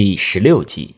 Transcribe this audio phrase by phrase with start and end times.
[0.00, 0.94] 第十六集，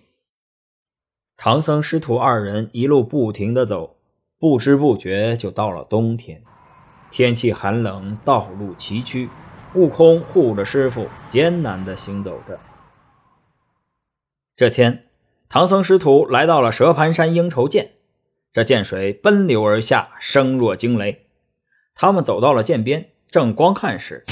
[1.38, 3.96] 唐僧师徒二人一路不停的走，
[4.38, 6.42] 不知不觉就到了冬天。
[7.10, 9.30] 天气寒冷，道路崎岖，
[9.74, 12.60] 悟空护着师傅艰难的行走着。
[14.54, 15.06] 这天，
[15.48, 17.92] 唐僧师徒来到了蛇盘山应酬涧，
[18.52, 21.24] 这涧水奔流而下，声若惊雷。
[21.94, 24.26] 他们走到了涧边，正观看时，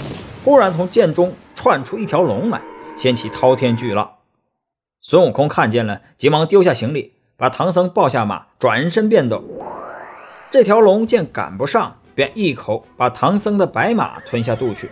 [0.45, 2.61] 忽然从涧中窜出一条龙来，
[2.95, 4.18] 掀起滔天巨浪。
[5.01, 9.45] 孙悟空看见了，急忙丢下行李，把唐僧抱下马，转身便走。
[10.51, 14.91] 这条龙见赶不上，便一口把唐僧的白马吞下肚去，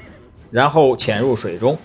[0.50, 1.76] 然后潜入水中。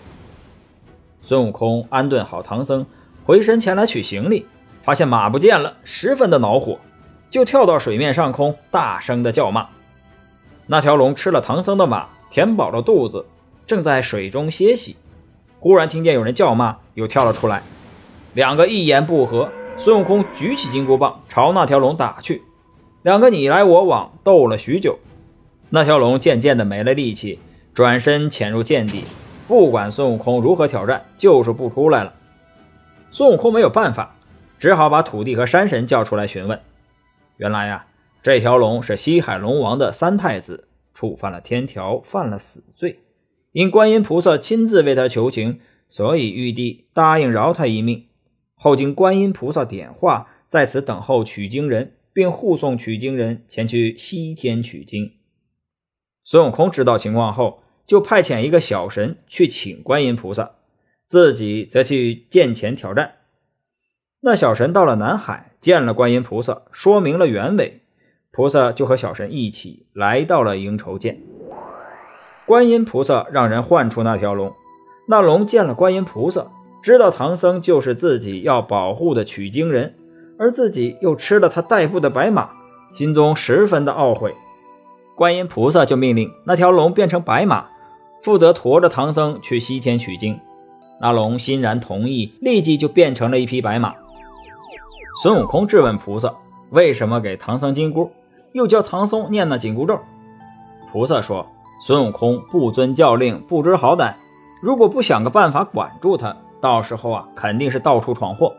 [1.23, 2.85] 孙悟空安顿好唐僧，
[3.26, 4.45] 回身前来取行李，
[4.84, 6.77] 发现马不见了，十分的恼火，
[7.31, 9.67] 就跳到水面上空，大声的叫骂。
[10.67, 13.26] 那条龙吃了唐僧的马，填饱了肚子，
[13.65, 14.95] 正在水中歇息，
[15.59, 17.63] 忽然听见有人叫骂，又跳了出来。
[18.34, 22.43] 两个一言不合，孙悟空举起金箍棒朝那条龙打去，
[23.04, 24.99] 两个你来我往，斗了许久。
[25.70, 27.40] 那条龙渐渐的没了力气，
[27.74, 29.04] 转身潜入涧底，
[29.48, 32.13] 不管孙悟空如何挑战，就是不出来了。
[33.12, 34.15] 孙悟空没有办法，
[34.57, 36.62] 只好把土地和山神叫出来询问。
[37.35, 37.87] 原来呀，
[38.24, 42.99] 这条龙是西海龙王的三太子，触犯了天条，犯了死罪，
[43.52, 45.59] 因观音菩萨亲自为他求情，
[45.90, 48.05] 所以玉帝答应饶他一命。
[48.63, 55.13] 后经观音菩萨点化，在此等候取经人，并护送取经人前去西天取经。
[56.23, 60.51] 孙悟空知道情况后，就派遣一个小神去请观音菩萨，
[61.07, 63.15] 自己则去见前挑战。
[64.19, 67.81] 那小神到了南海，见了观音菩萨，说明了原委，
[68.29, 71.19] 菩萨就和小神一起来到了应酬涧。
[72.46, 74.53] 观音菩萨让人唤出那条龙，
[75.07, 76.51] 那龙见了观音菩萨。
[76.81, 79.94] 知道唐僧就是自己要保护的取经人，
[80.40, 82.50] 而自己又吃了他代步的白马，
[82.91, 84.34] 心中十分的懊悔。
[85.16, 87.66] 观音菩萨就命令那条龙变成白马，
[88.24, 90.40] 负责驮着唐僧去西天取经。
[91.00, 93.94] 那龙欣然同意，立即就变成了一匹白马。
[95.22, 96.34] 孙悟空质问菩萨
[96.72, 98.12] ：“为什么给唐僧金箍，
[98.53, 100.00] 又叫唐僧念那紧箍咒？”
[100.92, 101.46] 菩萨说
[101.86, 104.13] ：“孙悟空不遵教令，不知好歹，
[104.63, 108.56] 如果不想个办法管住他。”到时候啊，肯定是到处闯祸。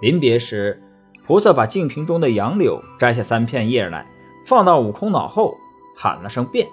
[0.00, 0.82] 临别时，
[1.26, 4.06] 菩萨把净瓶中的杨柳摘下三片叶来，
[4.46, 5.54] 放到悟空脑后，
[5.96, 6.68] 喊了声“变”，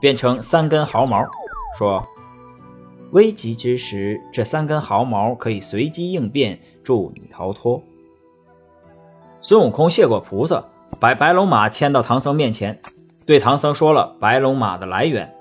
[0.00, 1.24] 变成三根毫毛，
[1.78, 2.06] 说
[3.12, 7.82] ：“危急之时，这三根毫毛可以随机应变，助你逃脱。”
[9.40, 10.64] 孙悟空谢过菩萨，
[10.98, 12.80] 把白龙马牵到唐僧面前，
[13.26, 15.34] 对唐僧说了白龙马的来源。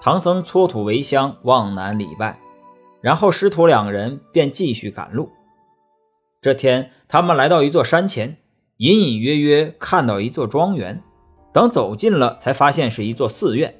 [0.00, 2.38] 唐僧搓土为香，往南礼拜。
[3.00, 5.30] 然后师徒两人便继续赶路。
[6.40, 8.36] 这天，他们来到一座山前，
[8.76, 11.02] 隐隐约约看到一座庄园。
[11.52, 13.74] 等走近了，才发现是一座寺院。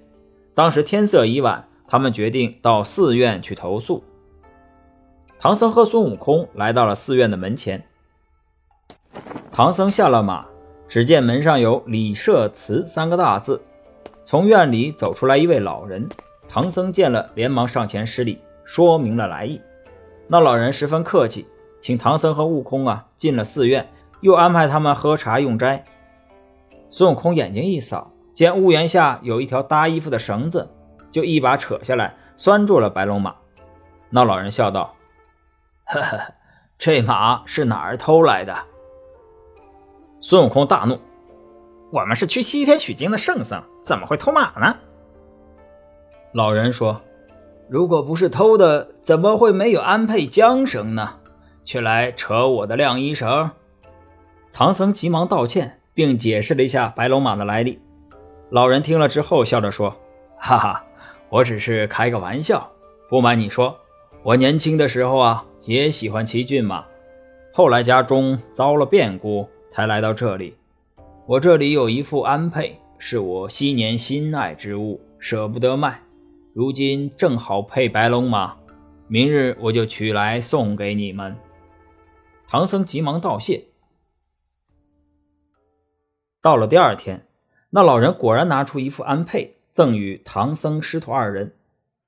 [0.55, 4.03] 当时天色已晚，他们决定到寺院去投宿。
[5.39, 7.85] 唐僧和孙悟空来到了寺院的门前。
[9.53, 10.47] 唐僧下了马，
[10.89, 13.61] 只见门上有“李舍慈”三个大字。
[14.25, 16.09] 从院里走出来一位老人，
[16.49, 18.39] 唐僧见了，连忙上前施礼。
[18.69, 19.63] 说明了来意，
[20.27, 21.49] 那老人十分客气，
[21.81, 23.89] 请唐僧和悟空啊进了寺院，
[24.21, 25.83] 又安排他们喝茶用斋。
[26.91, 30.69] 孙悟空眼睛一扫，见屋檐下有一条搭衣服的绳子，
[31.11, 33.35] 就一把扯下来，拴住了白龙马。
[34.11, 34.95] 那老人笑道
[35.89, 36.21] ：“呵呵，
[36.77, 38.55] 这马是哪儿偷来的？”
[40.21, 41.01] 孙悟空大怒
[41.91, 44.77] ：“我们是去西天取经的圣僧，怎么会偷马呢？”
[46.35, 47.01] 老人说。
[47.69, 51.17] 如果不是偷的，怎么会没有安配缰绳呢？
[51.65, 53.51] 却来扯我的晾衣绳。
[54.55, 57.79] 唐僧急忙道歉，并解释了一下白龙马的来历。
[58.49, 59.95] 老人听了之后，笑着说
[60.41, 60.83] ：“哈哈，
[61.29, 62.71] 我只是开个玩笑。
[63.11, 63.77] 不瞒你说，
[64.23, 66.87] 我年轻的时候啊，也喜欢骑骏马。
[67.53, 70.55] 后来家中遭了变故，才来到这里。
[71.27, 76.01] 我这里有一副安配，是我昔年心爱之物，舍不得卖。”
[76.59, 78.57] 如今正好配白龙马，
[79.07, 81.37] 明日我就取来送给你们。
[82.49, 83.67] 唐僧急忙道谢。
[86.43, 87.29] 到了第二天，
[87.71, 91.55] 那老人果然拿出一副安辔，赠与唐僧师徒二人。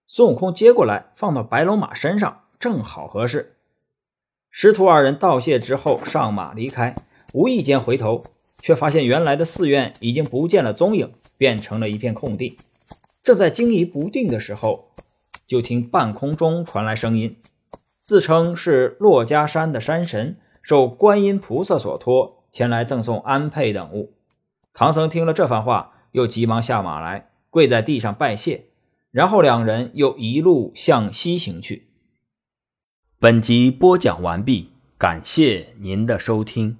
[0.09, 3.55] 孙悟空接过来，放到白龙马身上，正好合适。
[4.51, 6.97] 师徒二人道谢之后，上马离开，
[7.33, 8.25] 无意间回头，
[8.59, 12.59] 却发现原来的寺院已经不见了踪影，变成了一片空地。
[13.23, 14.93] 正在惊疑不定的时候，
[15.47, 17.37] 就听半空中传来声音
[18.03, 24.15] ：“自称是珞珈山的山神，受观音菩萨所托，前来赠送安佩等物。
[24.73, 28.67] 唐僧听了这番话，又急忙下马来，跪在地上拜谢，
[29.11, 31.89] 然后两人又一路向西行去。
[33.19, 36.80] 本集播讲完毕，感谢您的收听。